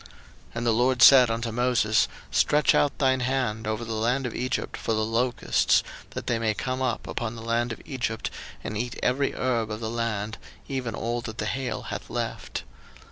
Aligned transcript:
02:010:012 0.01 0.09
And 0.55 0.65
the 0.65 0.71
LORD 0.71 1.01
said 1.03 1.29
unto 1.29 1.51
Moses, 1.51 2.07
Stretch 2.31 2.73
out 2.73 2.97
thine 2.97 3.19
hand 3.19 3.67
over 3.67 3.85
the 3.85 3.93
land 3.93 4.25
of 4.25 4.33
Egypt 4.33 4.75
for 4.75 4.93
the 4.93 5.05
locusts, 5.05 5.83
that 6.15 6.25
they 6.25 6.39
may 6.39 6.55
come 6.55 6.81
up 6.81 7.05
upon 7.05 7.35
the 7.35 7.43
land 7.43 7.71
of 7.71 7.83
Egypt, 7.85 8.31
and 8.63 8.75
eat 8.75 8.99
every 9.03 9.35
herb 9.35 9.69
of 9.69 9.79
the 9.79 9.91
land, 9.91 10.39
even 10.67 10.95
all 10.95 11.21
that 11.21 11.37
the 11.37 11.45
hail 11.45 11.83
hath 11.83 12.09
left. 12.09 12.63